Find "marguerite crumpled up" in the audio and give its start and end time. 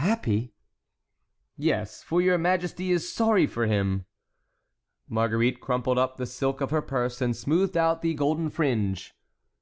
5.06-6.16